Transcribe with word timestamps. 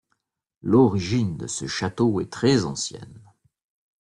L'origine 0.63 1.37
de 1.37 1.45
ce 1.45 1.67
château 1.67 2.21
est 2.21 2.31
très 2.31 2.65
ancienne. 2.65 3.21